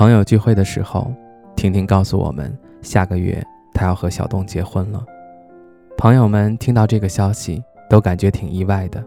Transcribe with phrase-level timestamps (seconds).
[0.00, 1.12] 朋友聚会的时候，
[1.54, 5.04] 婷婷告诉我们，下个月她要和小东结婚了。
[5.98, 9.04] 朋友们听到这个消息，都感觉挺意外的，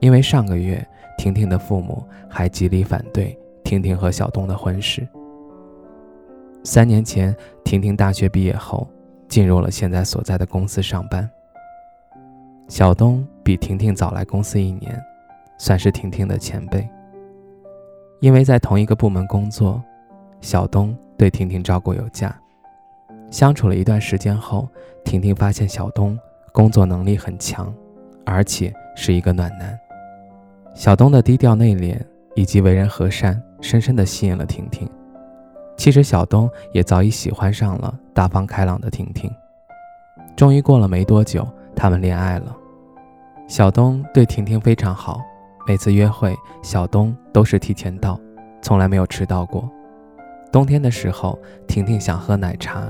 [0.00, 0.86] 因为上个月
[1.16, 3.34] 婷婷的父母还极力反对
[3.64, 5.08] 婷婷和小东的婚事。
[6.62, 7.34] 三年前，
[7.64, 8.86] 婷婷大学毕业后，
[9.28, 11.26] 进入了现在所在的公司上班。
[12.68, 15.02] 小东比婷婷早来公司一年，
[15.56, 16.86] 算是婷婷的前辈，
[18.20, 19.82] 因为在同一个部门工作。
[20.44, 22.30] 小东对婷婷照顾有加，
[23.30, 24.68] 相处了一段时间后，
[25.02, 26.18] 婷婷发现小东
[26.52, 27.72] 工作能力很强，
[28.26, 29.74] 而且是一个暖男。
[30.74, 31.98] 小东的低调内敛
[32.34, 34.86] 以及为人和善，深深地吸引了婷婷。
[35.78, 39.32] 其实小东也早已喜欢上了大方开朗的婷婷。
[40.36, 42.54] 终于过了没多久，他们恋爱了。
[43.48, 45.22] 小东对婷婷非常好，
[45.66, 48.20] 每次约会，小东都是提前到，
[48.60, 49.66] 从来没有迟到过。
[50.54, 52.84] 冬天的时候，婷婷想喝奶茶，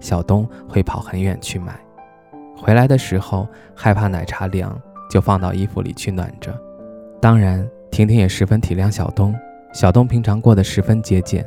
[0.00, 1.78] 小东会跑很远去买。
[2.56, 6.58] 回来的时候，害怕奶茶凉，就放到衣服里去暖着。
[7.20, 9.38] 当然，婷婷也十分体谅小东。
[9.70, 11.46] 小东平常过得十分节俭，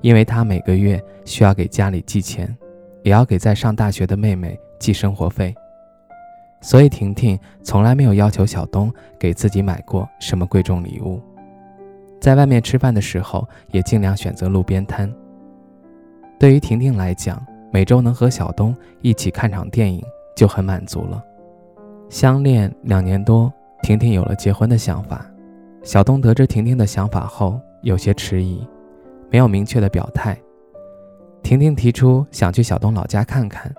[0.00, 2.56] 因为他每个月需要给家里寄钱，
[3.02, 5.54] 也要给在上大学的妹妹寄生活费，
[6.62, 11.20] 所以婷婷从来没有要求小东给自己买过什么贵重礼物。
[12.20, 15.10] 在外面吃饭的时候，也尽量选择路边摊。
[16.38, 20.02] 对于婷婷来讲，每周能和小东一起看场电影
[20.36, 21.22] 就很满足了。
[22.10, 25.24] 相恋两年多，婷婷有了结婚的想法。
[25.82, 28.66] 小东得知婷婷的想法后，有些迟疑，
[29.30, 30.36] 没有明确的表态。
[31.42, 33.72] 婷婷提出想去小东老家看看，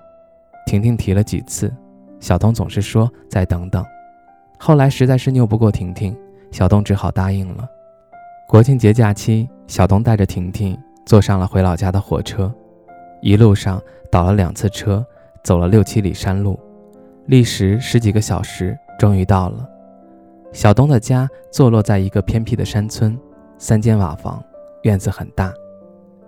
[0.66, 1.72] 婷婷提了几次，
[2.18, 3.84] 小东总是说再等等。
[4.58, 6.16] 后来实在是拗不过婷婷，
[6.50, 7.68] 小东只好答应了。
[8.52, 12.52] 国庆节假期，小东带着婷婷坐上了回老家的火车，
[13.22, 13.80] 一路上
[14.10, 15.02] 倒了两次车，
[15.42, 16.60] 走了六七里山路，
[17.24, 19.66] 历时十几个小时，终于到了。
[20.52, 23.18] 小东的家坐落在一个偏僻的山村，
[23.56, 24.44] 三间瓦房，
[24.82, 25.50] 院子很大。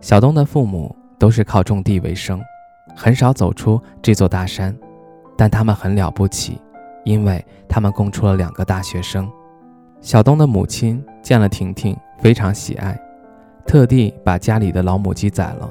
[0.01, 2.41] 小东的父母都是靠种地为生，
[2.97, 4.75] 很少走出这座大山，
[5.37, 6.59] 但他们很了不起，
[7.05, 9.31] 因为他们供出了两个大学生。
[10.01, 11.95] 小东的母亲见了婷婷。
[12.25, 12.99] 非常喜爱，
[13.67, 15.71] 特地把家里的老母鸡宰了，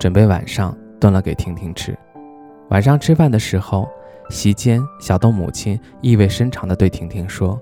[0.00, 1.96] 准备晚上炖了给婷婷吃。
[2.70, 3.88] 晚上吃饭的时候，
[4.28, 7.56] 席间小东母亲意味深长地对婷婷说：“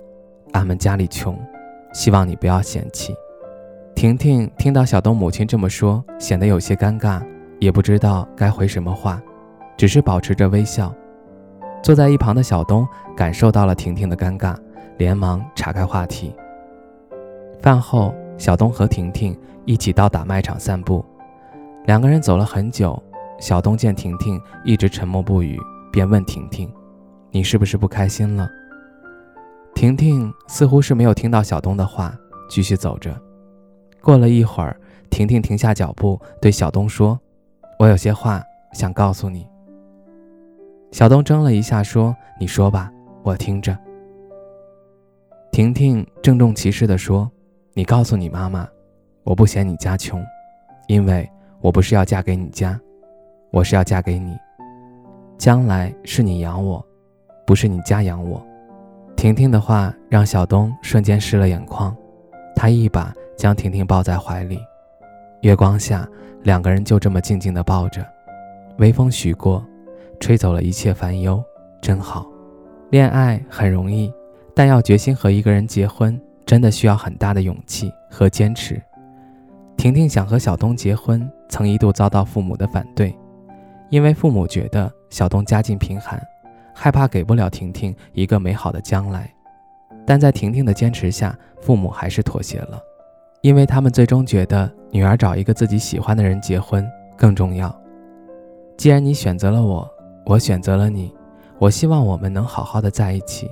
[0.55, 1.39] 俺们家里穷，
[1.93, 3.15] 希望你不要嫌弃。”
[3.95, 7.21] 婷婷听到小东母亲这么说，显得有些尴尬，
[7.59, 9.21] 也不知道该回什么话，
[9.77, 10.91] 只是保持着微笑。
[11.83, 14.57] 坐在一旁的小东感受到了婷婷的尴尬，
[14.97, 16.35] 连忙岔开话题。
[17.61, 21.05] 饭后，小东和婷婷一起到打卖场散步，
[21.85, 23.01] 两个人走了很久。
[23.39, 25.61] 小东见婷婷一直沉默不语，
[25.93, 26.73] 便问婷婷
[27.31, 28.49] ：“你是不是不开心了？”
[29.77, 32.15] 婷婷似乎是没有听到小东的话，
[32.49, 33.15] 继续走着。
[34.01, 34.75] 过了一会儿，
[35.11, 37.21] 婷婷停下脚步，对小东说
[37.79, 39.47] ：“我有些话想告诉你。”
[40.93, 42.91] 小东怔了一下，说：“你说吧，
[43.23, 43.77] 我听着。”
[45.53, 47.31] 婷婷郑重其事地说。
[47.73, 48.69] 你告诉你妈妈，
[49.23, 50.21] 我不嫌你家穷，
[50.89, 51.29] 因为
[51.61, 52.79] 我不是要嫁给你家，
[53.53, 54.37] 我是要嫁给你。
[55.39, 56.85] 将来是你养我，
[57.47, 58.45] 不是你家养我。
[59.17, 61.97] 婷婷的话让小东瞬间湿了眼眶，
[62.57, 64.59] 他一把将婷婷抱在怀里，
[65.43, 66.09] 月光下，
[66.43, 68.05] 两个人就这么静静地抱着，
[68.79, 69.65] 微风徐过，
[70.19, 71.41] 吹走了一切烦忧，
[71.81, 72.27] 真好。
[72.91, 74.13] 恋爱很容易，
[74.55, 76.21] 但要决心和一个人结婚。
[76.51, 78.83] 真的需要很大的勇气和坚持。
[79.77, 83.17] 婷婷想和小东结婚，曾一度遭到父母的反对，
[83.89, 86.21] 因为父母觉得小东家境贫寒，
[86.75, 89.33] 害怕给不了婷婷一个美好的将来。
[90.05, 92.83] 但在婷婷的坚持下，父母还是妥协了，
[93.43, 96.85] 因为他们最终觉得女儿找一个自己喜欢的人结婚
[97.17, 97.73] 更重要。
[98.77, 99.89] 既然你选择了我，
[100.27, 101.15] 我选择了你，
[101.61, 103.49] 我希望我们能好好的在一起。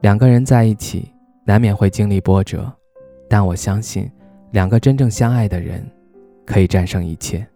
[0.00, 1.12] 两个人在一起。
[1.48, 2.70] 难免会经历波折，
[3.26, 4.06] 但我相信
[4.50, 5.82] 两个真正相爱的人，
[6.44, 7.48] 可以战胜一切。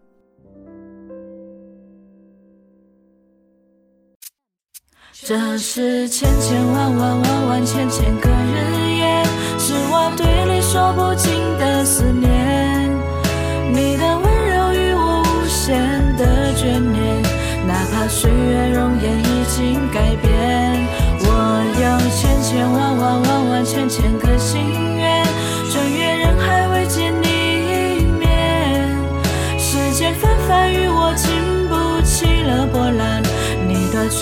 [5.12, 9.22] 这是千千万万万万千千个日夜，
[9.58, 10.24] 是我对
[10.54, 12.31] 你说不尽的思念。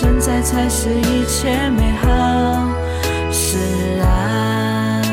[0.01, 2.07] 存在才是一切美好。
[3.31, 3.59] 释
[3.97, 5.03] 然，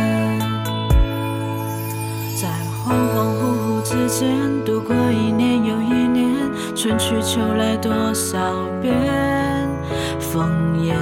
[2.34, 2.48] 在
[2.82, 4.24] 恍恍惚惚之间
[4.64, 6.34] 度过一年又一年，
[6.74, 8.38] 春去秋来多少
[8.80, 8.94] 遍，
[10.18, 10.94] 枫叶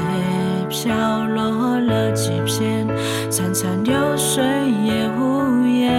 [0.68, 0.92] 飘
[1.28, 2.88] 落了几片，
[3.30, 4.42] 潺潺流水
[4.82, 5.94] 也无言。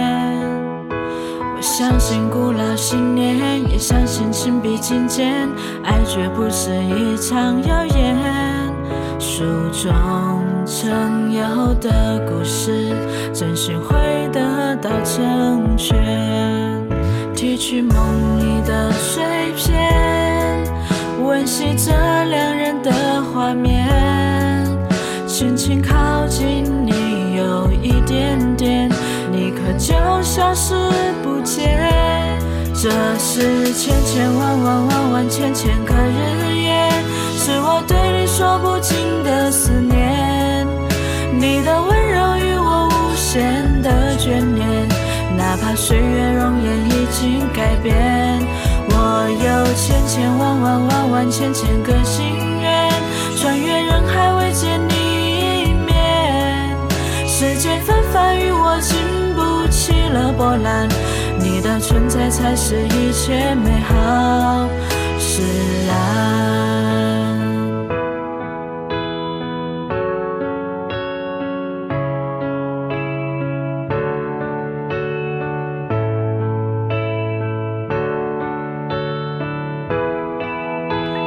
[0.90, 5.48] 我相信古老信念，相信情比金坚。
[5.84, 8.16] 爱绝不是一场谣言。
[9.18, 9.90] 书中
[10.64, 12.94] 曾有的故事，
[13.32, 15.96] 真心会得到成全。
[17.34, 17.96] 提取梦
[18.38, 19.22] 里的碎
[19.56, 20.64] 片，
[21.22, 21.92] 温习着
[22.24, 22.92] 两人的
[23.32, 23.86] 画面。
[25.26, 28.88] 轻轻靠近你，有一点点，
[29.32, 30.74] 立刻就消失
[31.22, 31.97] 不见。
[32.80, 32.88] 这
[33.18, 36.88] 是千千万万万万千千个日夜，
[37.36, 40.64] 是我对你说不尽的思念。
[41.40, 44.88] 你的温柔与我无限的眷恋，
[45.36, 47.92] 哪怕岁月容颜已经改变。
[48.90, 52.26] 我有千千万万万万千千个心
[52.62, 52.92] 愿，
[53.36, 54.94] 穿越人海未见你
[55.64, 56.76] 一面。
[57.26, 58.96] 世间纷繁与我经
[59.34, 60.88] 不起了波澜。
[61.88, 64.68] 存在才是一切美好，
[65.18, 65.40] 释
[65.86, 65.96] 然。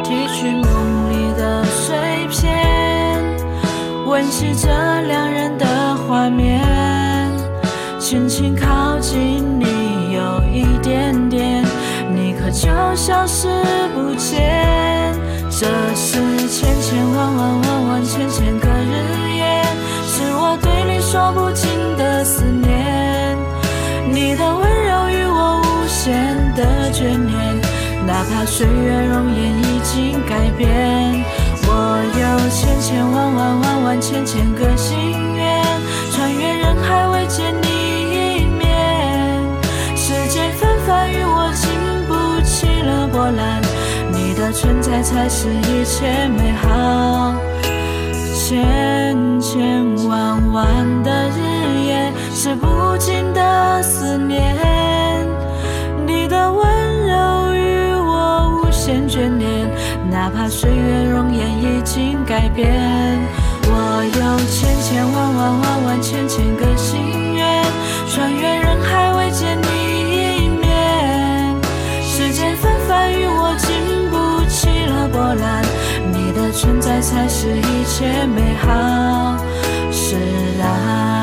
[0.03, 1.97] 提取梦里的碎
[2.29, 3.19] 片，
[4.05, 4.69] 温习着
[5.07, 5.65] 两人的
[6.07, 6.61] 画面，
[7.97, 9.59] 轻轻靠近
[10.81, 11.63] 点点
[12.13, 12.51] 你可。
[12.51, 12.67] 就
[12.97, 13.47] 消失
[13.95, 15.15] 不见。
[15.49, 16.19] 这是
[16.49, 19.63] 千千万万万万千千个日夜，
[20.05, 23.37] 是我对你说不尽的思念。
[24.11, 26.13] 你的温柔与我无限
[26.53, 27.61] 的眷恋，
[28.05, 31.23] 哪怕岁月容颜已经改变。
[31.63, 34.97] 我有千千万万万万千千个心
[35.37, 35.63] 愿，
[36.11, 37.55] 穿越人海未见。
[37.61, 37.70] 你
[44.91, 47.33] 在才是一切美好。
[48.33, 50.67] 千千万万
[51.01, 51.39] 的日
[51.85, 54.53] 夜，是不尽的思念。
[56.05, 59.65] 你的温柔与我无限眷恋，
[60.11, 62.69] 哪怕岁月容颜已经改变。
[63.63, 66.45] 我有千千万万万万千千
[77.01, 79.37] 才是一切美好，
[79.91, 80.15] 释
[80.59, 81.20] 然。